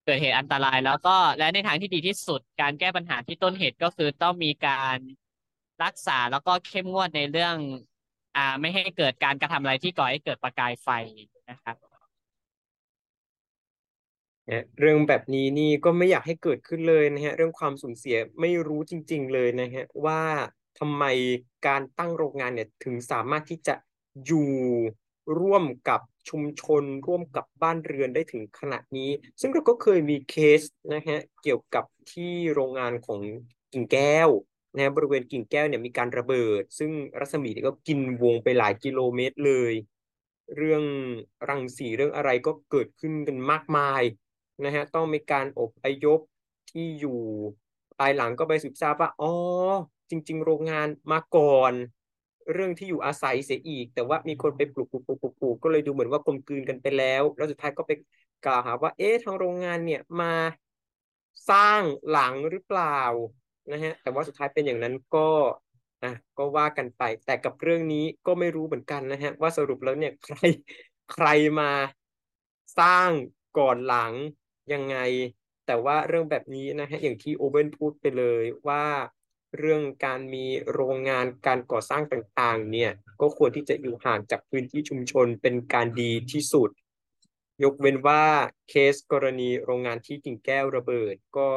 [0.05, 4.97] เกิดเหตุอันตราย แล้วก็และในทางที่ดีที่สุด การแก้ปัญหาที่ต้นเหตุก็คือต้องมีการ
[5.83, 7.55] รักษาแล้วก็เข้มงวดในเรื่อง
[8.35, 10.89] อ่า ไม่ให้เกิดการกระทำอะไรที่ก่อให้เกิดประกายไฟ
[11.49, 11.75] นะครับ
[14.79, 20.21] เรื่องแบบนี้นี่ก็ไม่อยากให้เกิดขึ้นเลยนะฮะ เรื่องความสูญเสียไม่รู้จริง ๆ เลยนะฮะว่า
[20.79, 21.03] ทำไม
[21.67, 23.75] การตั้งโรงงานเนี่ยถึงสามารถที่จะ
[24.25, 24.51] อยู่
[25.39, 29.09] ร่วมกับชุมชน ร่วมกับบ้านเรือนได้ถึงขนาดนี้
[29.41, 30.61] ซึ่งเราก็เคยมีเคส
[30.93, 33.21] นะฮะเกี่ยวกับที่โรงงานของ
[33.73, 34.29] กิ่งแก้ว
[34.77, 39.73] นะบริเวณกิ่งแก้วเนี่ยมีการระเบิด ซึ่งรัศมีเนี่ยก็กินวงไปหลายกิโลเมตรเลย
[40.55, 40.83] เรื่อง
[41.49, 44.01] รังสีเรื่องอะไรก็เกิดขึ้นกันมากมาย
[44.65, 46.19] นะฮะต้องมีการอบอพยพ
[46.71, 47.19] ที่อยู่
[47.97, 49.33] ภายหลังก็ไปสืบทราบว่าอ๋อ
[50.09, 51.73] จริง ๆ โรงงานมาก่อน
[52.53, 57.91] เรื่องที่อยู่อาศัยเสียอีก แต่ว่ามีคนไปปลูกปลูกปลูกปลูกปลูกก็เลยดูเหมือนว่ากลมกลืนกันไปแล้ว แล้วสุดท้ายก็ไป
[58.45, 60.33] กล่าวหาว่าเอ๊ะทางโรงงานเนี่ยมา
[61.49, 62.99] สร้างหลังหรือเปล่า
[63.71, 65.27] นะฮะ แต่ว่าสุดท้ายเป็นอย่างนั้นก็
[66.03, 70.35] อะก็ว่ากันไป แต่กับเรื่องนี้ก็ไม่รู้เหมือนกันนะฮะ ว่าสรุปแล้วเนี่ยใคร
[71.13, 71.27] ใคร
[71.59, 71.71] มา
[72.79, 73.09] สร้าง
[73.59, 74.13] ก่อนหลัง
[74.73, 74.97] ยังไง
[75.67, 78.85] แต่ว่าเรื่องแบบนี้นะฮะอย่างที่โอเว่นพูดไปเลยว่า
[79.57, 86.69] เรื่องการมีโรงงานการก่อสร้างต่างๆ เนี่ย ก็ควรที่จะอยู่ห่างจากพื้นที่ชุมชนเป็นการดีที่สุด
[87.63, 88.23] ยกเว้นว่า
[88.69, 91.49] เคสกรณีโรงงานที่กิ่งแก้วระเบิด ก็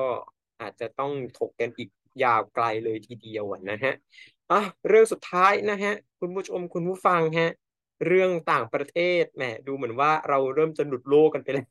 [0.60, 1.90] อาจจะต้องถกกันอีก
[2.24, 3.92] ยาวไกลเลยทีเดียวนะฮะ
[4.50, 7.50] อะเรื่องสุดท้ายนะฮะคุณผู้ชมคุณผู้ฟังฮะ
[8.06, 11.68] เรื่องต่างประเทศแหมดูเหมือนว่าเราเริ่มจะหลุดโลกกันไปแล้ว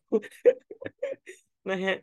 [1.72, 1.96] นะฮะ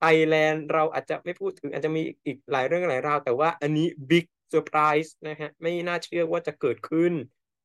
[0.00, 7.12] ไอแลนด์เราอาจจะไม่พูดถึงอาจจะมีอีกหลายเรื่องหลายราว แต่ว่าอันนี้ big surprise นะฮะไม่น่าเชื่อว่าจะเกิดขึ้น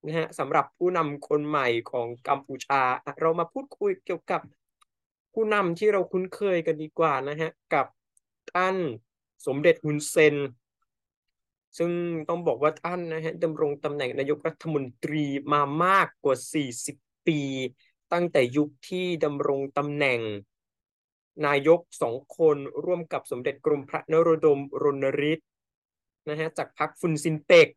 [0.06, 2.82] นะฮะสำหรับผู้นำคนใหม่ของกัมพูชา
[3.22, 4.42] เรามาพูดคุยเกี่ยวกับ
[5.34, 7.86] ผู้นำที่เราคุ้นเคยกันดีกว่านะฮะกับ
[8.54, 8.76] ท่าน
[9.46, 10.36] สมเด็จฮุนเซน
[11.78, 11.92] ซึ่ง
[12.30, 16.96] ต้องบอกว่าท่านนะฮะดำรงตำแหน่งนายกรัฐมนตรีมามากกว่า 40
[17.28, 17.40] ปี
[18.14, 20.20] ตั้งแต่ยุคที่ดำรงตำแหน่ง
[21.46, 25.48] นายกสองคนร่วมกับสมเด็จกรมพระนโรดมรณฤทธิ์
[26.30, 27.68] นะฮะจากพรรคฟุนซินเปก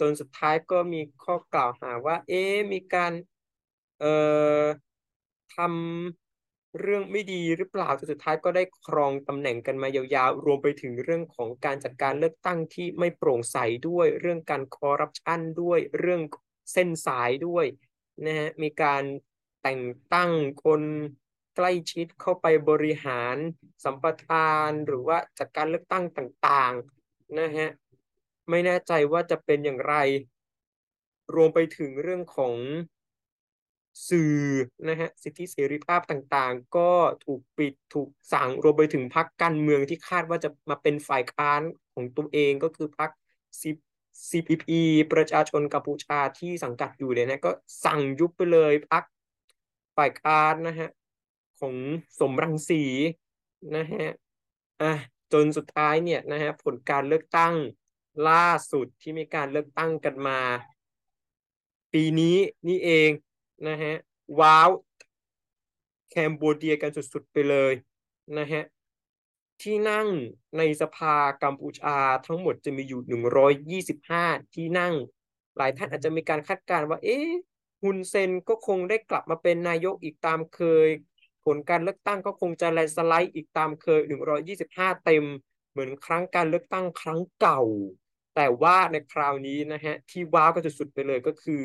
[0.00, 3.12] จนสุดท้ายก็มีข้อกล่าวหาว่า เอ๊มีการ
[3.98, 4.12] เอ่
[4.62, 4.64] อ
[5.54, 6.21] ทำ
[6.80, 13.56] เรื่องไม่ดีหรือเปล่าสุดท้ายก็ได้ครองตำแหน่งกันมายาวๆ รวมไปถึงเรื่องของการจัดการเลือกตั้งที่ไม่โปร่งใส
[13.88, 16.22] ด้วย เรื่องการคอร์รัปชันด้วย เรื่อง
[16.72, 17.66] เส้นสายด้วย
[18.26, 19.02] นะฮะมีการ
[19.62, 20.30] แต่งตั้ง
[20.64, 20.82] คน
[21.56, 23.36] ใกล้ชิดเข้าไปบริหาร
[23.84, 27.68] สัมปทานหรือว่าจัดการเลือกตั้งต่างๆนะฮะ
[28.50, 29.94] ไม่แน่ใจว่าจะเป็นอย่างไร
[31.34, 32.54] รวมไปถึงเรื่องของ
[34.08, 34.34] สื่อ
[34.88, 36.90] นะฮะสิทธิเสรีภาพต่างๆ ก็
[37.24, 41.62] ถูกปิดถูกสั่งรวมไปถึงพรรคการเมืองที่คาดว่าจะมาเป็นฝ่ายค้าน
[41.94, 43.10] ของตัวเองก็คือพรรค
[44.28, 44.66] CPP
[45.12, 47.50] ประชาชนกัมพูชาที่สังกัดอยู่เลยนะก็
[47.84, 49.04] สั่งยุบไปเลยพรรค
[49.96, 50.88] ฝ่ายค้านนะฮะ
[51.60, 51.74] ของ
[52.20, 52.82] สมรังสี
[53.76, 54.08] นะฮะ
[54.82, 54.92] อะ
[55.32, 57.54] จนสุดท้ายเนี่ยนะฮะผลการเลือกตั้ง
[58.28, 60.40] ล่าสุดที่มีการเลือกตั้งกันมา
[61.92, 62.36] ปีนี้
[62.68, 63.10] นี่เอง
[63.68, 63.94] นะฮะ
[64.40, 64.70] ว้าว
[66.10, 67.72] แคมโบเดียกันสุดๆไปเลย
[68.38, 68.62] นะฮะ
[69.62, 70.08] ที่นั่ง
[70.58, 74.94] ในสภากัมพูชาทั้งหมดจะมีอยู่หนึ่งร้อยยี่สิบห้าที่นั่ง
[75.56, 77.28] หลายท่านอาจจะมีการคาดการณ์ว่า เอ๊ะ
[77.82, 80.88] ฮุนเซนก็คงได้กลับมาเป็นนายกอีกตามเคย
[81.44, 85.24] ผลการเลือกตั้งก็คงจะแลนสไลด์อีกตามเคยหนึ่งร้อยยี่สิบห้าเต็ม
[85.70, 87.60] เหมือนครั้งการเลือกตั้งครั้งเก่า
[88.36, 91.64] แต่ว่าในคราวนี้นะฮะที่ว้าวก็จะสุดไปเลยก็คือ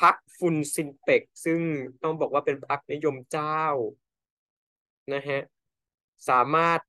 [0.00, 1.60] พรรคฟุนซินเปกซึ่ง
[2.02, 3.62] ต้องบอกว่าเป็นพรรคนิยมเจ้า
[5.14, 5.40] นะฮะ
[6.28, 6.80] สามารถ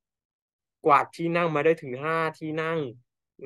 [0.86, 2.80] กวาดที่นั่งมาได้ถึงห้าที่นั่ง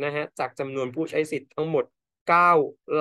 [0.04, 1.86] นะฮะจากจำนวนผู้ใช้สิทธิ์ทั้งหมด
[2.28, 2.52] เก้า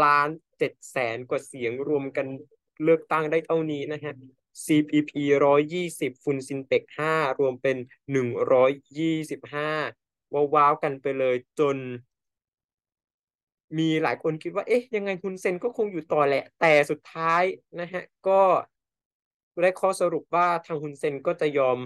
[0.05, 2.27] ล้านเจ็ดแสนกว่าเสียงรวมกัน
[2.83, 4.13] เลือกตั้งได้เท่านี้นะฮะ
[4.65, 5.13] CPP
[5.45, 7.77] ร้อยยี่สิบฟุนซินเปกห้ารวมเป็น
[8.13, 9.71] หนึ่งร้อยยี่สิบห้า
[10.55, 11.77] ว้าวกันไปเลยจน
[13.79, 17.43] มีหลายคนคิดว่า เอ๊ะ ยังไงฮุนเซนก็คงอยู่ต่อแหละ แต่สุดท้าย
[17.81, 18.41] นะฮะ ก็
[19.63, 21.79] ได้ข้อสรุปว่าทางฮุนเซนก็จะยอม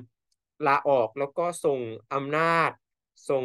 [0.67, 1.79] ลาออกแล้วก็ส่ง
[2.15, 2.71] อำนาจ
[3.31, 3.45] ส่ง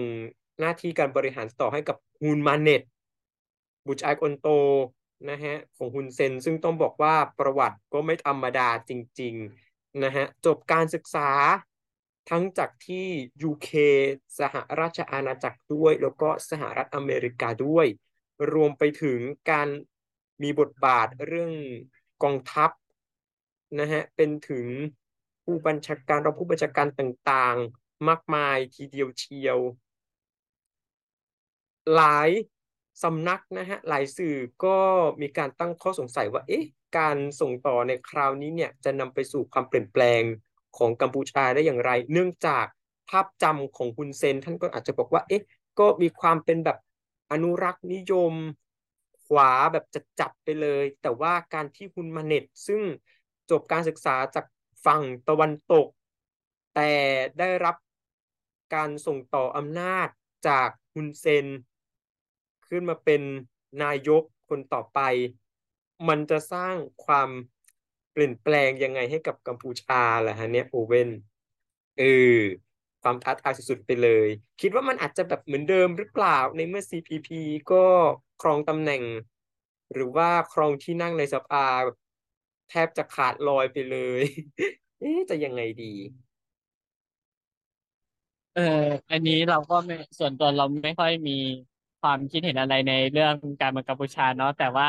[0.60, 2.82] หน้าที่การบริหารต่อให้กับฮุนมาเน็ต
[3.88, 4.48] บุตรชายคนโต
[5.30, 9.34] นะฮะของฮุนเซนซึ่งต้องบอกว่าประวัติก็ไม่ธรรมดาจริง
[9.68, 11.30] ๆ นะฮะ จบการศึกษา
[12.30, 13.08] ทั้งจากที่
[13.50, 13.70] UK
[14.40, 17.88] สหราชอาณาจักรด้วย แล้วก็สหรัฐอเมริกาด้วย
[18.54, 19.20] รวมไปถึง
[19.52, 19.68] การ
[20.44, 21.54] มีบทบาทเรื่อง
[22.24, 22.72] กองทัพ
[23.80, 24.68] นะฮะเป็นถึง
[25.44, 29.60] ผู้บัญชาการเราผู้บัญชาการต่างๆ มากมายทีเดียวเชียว
[31.96, 32.30] หลาย
[33.04, 34.78] สำนักนะฮะหลายสื่อก็
[35.22, 36.66] มีการตั้งข้อสงสัยว่า เอ๊ะ
[36.98, 40.22] การส่งต่อในคราวนี้เนี่ยจะนำไปสู่ความเปลี่ยนแปลง
[40.78, 42.66] ของกัมพูชาได้อย่างไร เนื่องจาก
[43.10, 45.44] ภาพจำของคุณเซนท่านก็อาจจะบอกว่า เอ๊ะ
[45.80, 46.78] ก็มีความเป็นแบบ
[47.32, 48.34] อนุรักษ์นิยม
[49.26, 49.86] ขวาแบบ
[50.20, 52.82] จัดๆไปเลย แต่ว่าการที่คุณมาเน็ต ซึ่ง
[53.50, 54.46] จบการศึกษาจาก
[54.86, 55.88] ฝั่งตะวันตก
[56.76, 56.92] แต่
[57.40, 57.76] ได้รับ
[58.74, 60.08] การส่งต่ออำนาจ
[60.48, 61.48] จากฮุนเซน
[62.68, 63.22] ขึ้นมาเป็น
[63.84, 65.00] นายกคนต่อไป
[66.08, 67.30] มันจะสร้างความ
[68.12, 71.10] เปลี่ยนแปลงยังไงให้กับกัมพูชาล่ะฮะเนี่ยโอเว่น
[71.98, 72.04] เออ
[73.02, 74.28] ความท้าทายสุดๆไปเลย
[74.62, 77.28] คิดว่ามันอาจจะแบบเหมือนเดิมหรือเปล่าในเมื่อ CPP
[77.72, 77.76] ก็
[78.42, 79.04] ครองตำแหน่ง
[79.94, 81.98] หรือว่าครองที่นั่งในสภาแบบ
[82.70, 84.22] แทบจะขาดลอยไปเลย
[85.00, 85.94] เอ๊ะจะยังไงดี
[88.54, 88.62] เออ
[89.12, 91.32] อันนี้เราก็ไม่ส่วนตัวเราไม่ค่อยมี
[92.00, 94.88] ความคิดเห็นอะไรในเรื่องการเมืองกัมพูชาเนาะแต่ว่า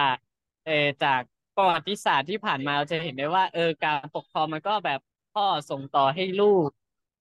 [0.65, 1.21] เออจาก
[1.55, 4.99] ประวัติศาสตร์ที่ผ่านมาเราจะเห็นได้ว่า เออการปกครองมันก็แบบ
[5.33, 6.69] พ่อส่งต่อให้ลูก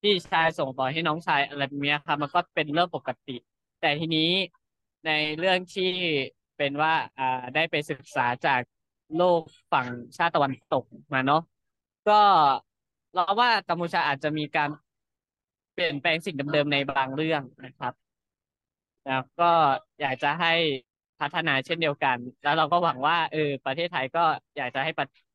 [0.02, 3.32] พี่ชายส่งต่อให้น้องชายอะไรแบบนี้ครับ มันก็เป็นเรื่องปกติ
[3.78, 4.20] แต่ทีนี้
[5.04, 5.84] ในเรื่องที่
[6.56, 8.62] เป็นว่าอ่าได้ไปศึกษาจาก
[9.14, 9.86] โลกฝั่ง
[10.16, 11.38] ชาติตะวันตกมาเนาะ
[12.06, 12.12] ก็
[13.12, 14.70] เราว่ากัมพูชาอาจจะมีการ
[15.72, 17.92] เปลี่ยนแปลงสิ่งเดิมๆในบางเรื่องนะครับ
[19.04, 19.44] แล้วก็
[20.00, 20.48] อยากจะให้
[21.20, 24.20] พัฒนาเช่นเดียวกัน แล้วเราก็หวังว่าเออประเทศไทยก็
[24.56, 24.90] อยากจะให้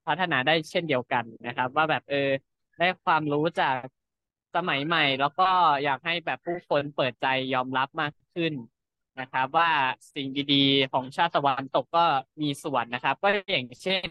[0.08, 2.18] พัฒนาได้เช่นเดียวกันนะครับ ว่าแบบเออ
[2.78, 3.76] ได้ความรู้จาก
[4.56, 5.44] สมัยใหม่ แล้วก็
[5.84, 8.54] อยากให้แบบผู้คนเปิดใจยอมรับมากขึ้น
[9.20, 9.70] นะครับ ว่า
[10.16, 12.06] สิ่งดีๆ ของชาติตะวันตกก็
[12.42, 14.10] มีส่วนนะครับ ก็อย่างเช่น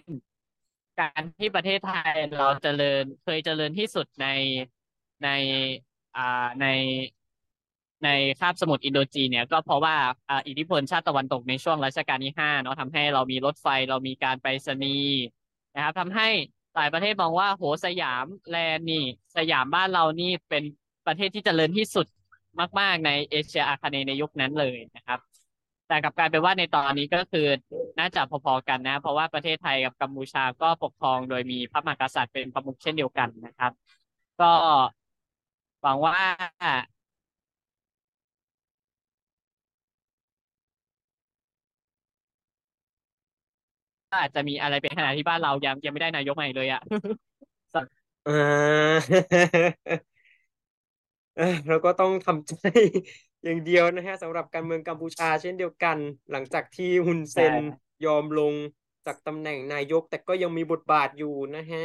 [0.98, 4.26] การที่ประเทศไทยเราเจริญเคยเจริญที่สุดใน
[5.22, 5.26] ใน
[6.14, 6.20] อ่า
[6.60, 6.64] ใน
[8.04, 8.08] ใน
[8.40, 9.96] คาบสมุทรอินโดจีนเนี่ยก็เพราะว่า
[10.28, 15.10] อ่าอิทธิพลชาติตะวันตกในช่วงรัชกาลที่ห้าเนาะทำให้เรามีรถไฟเรามีการไปรษณีย์
[15.74, 16.28] นะครับทำให้
[16.76, 19.04] หลายประเทศมองว่าโหสยามแลนด์นี่
[19.36, 20.62] สยามบ้านเรานี่เป็น
[21.06, 22.06] ประเทศที่เจริญที่สุด
[22.80, 25.18] มาก ๆ ในเอเชียอาคเนย์ในยุคนั้นเลยนะครับ
[25.88, 27.46] แต่กับกายเป็นว่าในตอนนี้ก็คือ
[27.98, 33.72] น่าจะพอๆกันนะ เพราะว่าประเทศไทยกับกัมพูชาก็ปกครองโดยมีพระมหากษัตริย์เป็นประมุขเช่นเดียวกันนะครับ
[34.40, 34.52] ก็
[35.82, 36.16] หวังว่า
[44.20, 46.80] อาจจะมีอะไรเป็นขณะที่บ้านเรายังยังไม่ได้นายกใหม่เลยอะ
[48.26, 48.32] อ่า
[51.36, 52.52] เอ้ยเราก็ต้องทำใจ
[53.44, 55.96] อย่างเดียวนะฮะสำหรับการเมืองกัมพูชาเช่นเดียวกัน
[56.30, 58.54] หลังจากที่ฮุนเซนใช่ยอมลง
[59.06, 61.84] จากตำแหน่งนายก แต่ก็ยังมีบทบาทอยู่นะฮะ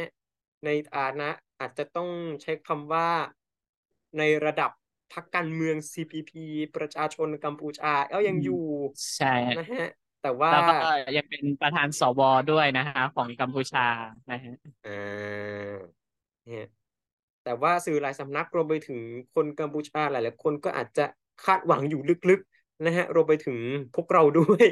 [0.64, 1.28] ในฐานะ
[1.60, 2.08] อาจจะต้อง
[2.42, 3.08] ใช้คำว่า
[4.18, 4.70] ในระดับ
[5.12, 6.32] พรรคการเมือง CPP
[6.76, 8.64] ประชาชนกัมพูชาก็ยังอยู่
[9.16, 9.86] ใช่นะฮะ
[10.22, 12.20] แต่ว่าแล้วก็ยังเป็นประธานสว
[12.52, 13.86] ด้วยนะฮะของกัมพูชา
[14.30, 14.54] นะฮะ
[14.86, 15.72] อ่า
[16.46, 16.66] เนี่ย
[17.44, 19.00] แต่ว่าสื่อหลายสำนักรวมไปถึง
[19.34, 21.04] คนกัมพูชาหลายๆคนก็อาจจะ
[21.44, 23.58] คาดหวังอยู่ลึกๆนะฮะรวมไปถึง
[23.94, 24.66] พวกเราด้วย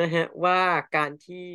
[0.00, 0.60] นะฮะว่า
[0.96, 1.48] การที่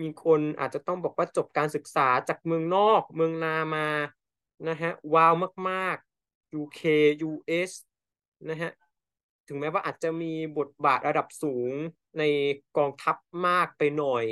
[0.00, 3.88] มีคนอาจจะต้องบอกว่าจบการศึกษาจากเมืองนอก เมืองนามา
[4.68, 5.32] นะฮะว้าว
[5.68, 6.82] มากๆ UK
[7.28, 7.70] US
[8.50, 8.70] นะฮะ
[9.48, 11.72] ถึงแม้ว่าอาจจะมีบทบาทระดับสูง
[12.18, 12.22] ใน
[12.76, 14.26] กองทัพมากไปหน่อย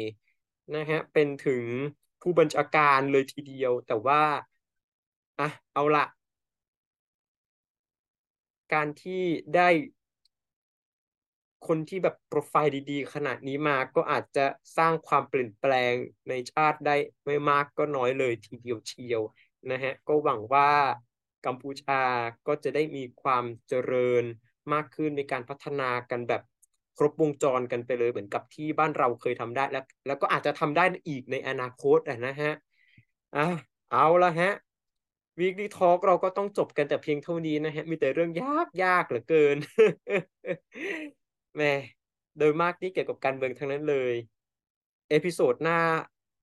[0.75, 1.65] นะฮะเป็นถึง
[2.21, 4.23] ผู้บัญชาการเลยทีเดียว แต่ว่า
[5.39, 6.05] อะเอาละ
[8.73, 9.23] การที่
[9.55, 9.69] ได้
[11.67, 15.95] คนที่แบบโปรไฟล์ดีๆ ขนาดนี้มาก็อาจจะสร้างความเปลี่ยนแปลง
[16.29, 19.23] ในชาติได้ไม่มากก็น้อยเลยทีเดียวเชียว
[19.71, 20.71] นะฮะก็หวังว่า
[21.47, 22.03] กัมพูชา
[22.47, 24.25] ก็จะได้มีความเจริญ
[24.73, 26.43] มากขึ้นในการพัฒนากันแบบ
[26.97, 32.53] ครบวงจรกันไปเลยเหมือนกับที่บ้านเราเคยทำได้แล้ว แล้วก็อาจจะทำได้อีกในอนาคตอะนะฮะ
[33.37, 33.47] อะ
[33.91, 34.51] เอาละฮะ
[35.41, 39.57] Weekly Talk เราก็ต้องจบกันแต่เพียงเท่านี้นะฮะ มีแต่เรื่องยากยากเหลือเกิน
[41.55, 41.73] แหม่
[42.39, 44.15] โดยมากนี่เกี่ยวกับการเมืองทั้งนั้นเลย
[45.11, 45.79] episode หน้า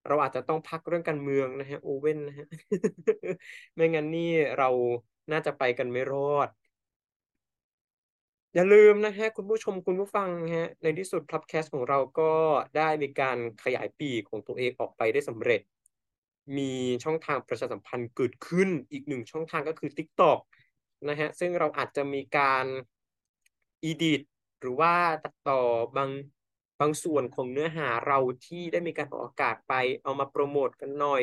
[0.08, 2.46] เราอาจจะต้องพักเรื่องการเมืองนะฮะ โอเว่นนะฮะ
[3.74, 4.68] ไม่งั้นนี่เรา
[5.32, 6.48] น่าจะไปกันไม่รอด
[8.54, 12.32] อย่าลืมนะฮะคุณผู้ชมคุณผู้ฟังฮะในที่สุด Plubcast ของเราก็
[12.76, 15.60] ได้มีการขยายปีกของตัวเองออกไปได้สำเร็จ
[16.56, 16.72] มี
[17.04, 20.38] ช่องทางประชาสัมพันธ์เกิดขึ้นอีกหนึ่งช่องทางก็คือ TikTok
[21.08, 22.66] นะฮะซึ่งเราอาจจะมีการ
[23.82, 24.20] อีดิท
[24.60, 25.60] หรือว่าตัดต่อ
[25.96, 26.10] บาง
[26.80, 31.22] บางส่วนของเนื้อหาเราที่ได้มีการออกอากาศไปเอามาโปรโมทกันหน่อย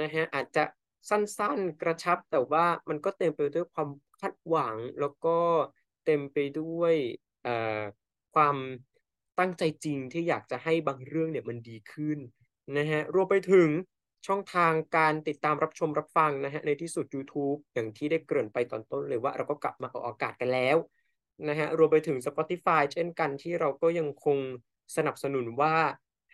[0.00, 0.64] นะฮะอาจจะ
[1.10, 3.88] สั้นๆกระชับแต่ว่ามันก็เต็มไปด้วยความ
[4.20, 5.36] คาดหวังแล้วก็
[6.04, 6.94] เต็มไปด้วย
[7.42, 7.80] เอ่อ
[8.34, 8.56] ความ
[9.38, 12.18] ตั้งใจจริงที่อยากจะให้บางเรื่องเนี่ยมันดีขึ้น
[12.78, 13.68] นะฮะรวมไปถึง
[14.26, 20.76] ช่องทางการติดตามรับชมรับฟังนะฮะในที่สุด YouTube อย่างที่ได้เกริ่นไปตอนต้นเลยว่าเราก็กลับมาออกอากาศกันแล้ว
[21.48, 24.38] นะฮะรวมไปถึง Spotify เช่นกันที่เราก็ยังคง
[24.96, 25.74] สนับสนุนว่า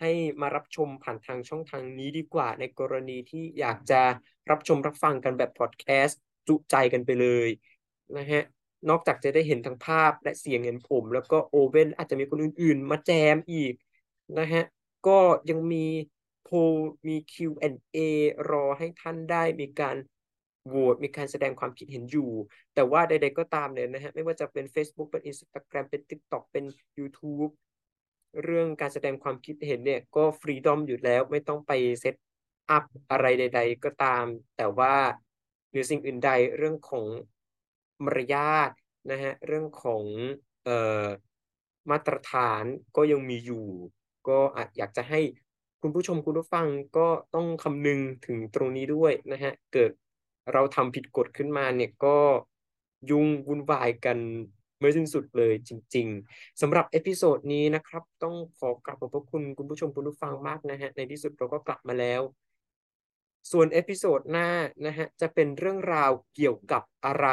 [0.01, 4.03] ให้มารับชมผ่านทางช่องทางนี้ดีกว่า ในกรณีที่อยากจะ
[4.51, 7.49] รับชมรับฟังกันแบบพอดแคสต์จุใจกันไปเลย
[8.17, 8.43] นะฮะ
[8.89, 13.75] นอกจากจะได้เห็นทั้งภาพและเสียงเห็นผม แล้วก็โอเว่นอาจจะมีคนอื่น ๆ มาแจมอีก
[14.39, 14.65] นะฮะ
[15.07, 15.19] ก็
[15.51, 15.87] ยังมี
[16.43, 16.57] โพล
[17.09, 17.99] มี Q&A
[18.51, 19.97] รอให้ท่านได้มีการ
[20.67, 22.31] โหวตมีการแสดงความคิดเห็นอยู่
[22.75, 26.65] แต่ว่าใดๆก็ตามเนี่ยนะฮะ ไม่ว่าจะเป็น Facebook เป็น Instagram เป็น TikTok เป็น
[26.99, 27.51] YouTube
[28.45, 32.15] เรื่องการแสดงความคิดเห็นเนี่ยก็ฟรีดอมอยู่แล้วไม่ต้องไปเซต
[32.71, 34.25] อัพอะไรใด ๆ ก็ตาม
[34.57, 34.95] แต่ว่า
[35.71, 37.07] หรือสิ่งอื่นใดเรื่องของ
[38.05, 38.71] มารยาท
[39.11, 40.05] นะฮะเรื่องของ
[40.65, 41.07] เอ่อ
[41.91, 42.65] มาตรฐาน
[42.97, 43.67] ก็ยังมีอยู่
[44.29, 45.21] ก็อาจอยากจะให้
[45.83, 46.67] คุณผู้ชมคุณผู้ฟัง
[46.99, 49.91] ก็ต้องคำนึงถึงตรงนี้ด้วยนะฮะเกิด
[50.53, 52.19] เราทำผิดกฎขึ้นมาเนี่ยก็
[53.11, 54.19] ยุ่งวุ่นวายกัน
[54.81, 62.23] ไม่สิ้นสุดเลยจริง ๆสำหรับ episode นี้นะครับ ต้องขอกราบขอบพระคุณคุณผู้ชมคุณผู้ฟังมากนะฮะในที่สุดเราก็กลับมาแล้ว
[63.53, 64.49] ส่วน episode หน้า
[64.87, 67.27] นะฮะจะเป็นเรื่องราวเกี่ยวกับอะไร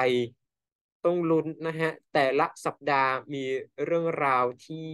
[1.05, 3.43] ต้องลุ้นนะฮะ แต่ละสัปดาห์มี
[3.85, 4.89] เรื่องราวที่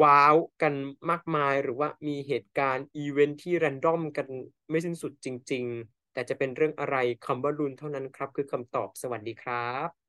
[0.00, 0.74] ว้าวกัน
[1.10, 4.28] มากมายหรือว่ามีเหตุการณ์อีเวนท์ที่แรนดอมกัน
[4.70, 10.03] ไม่สิ้นสุดจริง ๆ แต่จะเป็นเรื่องอะไรคำว่าลุ้นเท่านั้นครับ คือคำตอบสวัสดีครับ